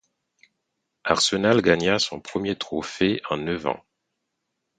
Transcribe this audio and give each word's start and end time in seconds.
Arsenal 1.03 1.61
gagna 1.61 1.99
son 1.99 2.19
premier 2.21 2.55
trophée 2.55 3.21
en 3.29 3.37
neuf 3.37 3.67
ans. 3.67 3.83